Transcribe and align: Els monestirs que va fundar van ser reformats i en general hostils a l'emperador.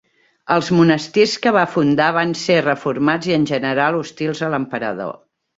Els 0.53 0.71
monestirs 0.77 1.35
que 1.43 1.53
va 1.57 1.65
fundar 1.75 2.07
van 2.17 2.33
ser 2.45 2.57
reformats 2.69 3.31
i 3.33 3.39
en 3.39 3.47
general 3.53 4.03
hostils 4.03 4.43
a 4.49 4.53
l'emperador. 4.57 5.17